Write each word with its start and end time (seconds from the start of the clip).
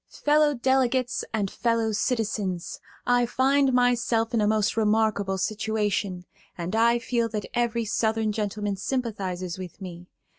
"Fellow 0.09 0.55
Delegates 0.55 1.23
and 1.31 1.51
Fellow 1.51 1.91
Citizens: 1.91 2.79
I 3.05 3.27
find 3.27 3.71
myself 3.71 4.33
in 4.33 4.41
a 4.41 4.47
most 4.47 4.75
remarkable 4.75 5.37
situation, 5.37 6.25
and 6.57 6.75
I 6.75 6.97
feel 6.97 7.29
that 7.29 7.45
every 7.53 7.85
Southern 7.85 8.31
gentleman 8.31 8.77
sympathizes 8.77 9.59
with 9.59 9.79
me. 9.79 10.07